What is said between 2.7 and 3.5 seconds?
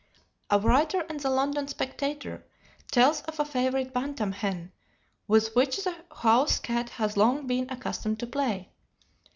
tells of a